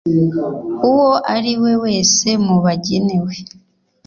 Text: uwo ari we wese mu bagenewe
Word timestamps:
uwo 0.89 1.09
ari 1.35 1.51
we 1.61 1.71
wese 1.83 2.27
mu 2.45 2.57
bagenewe 2.65 3.33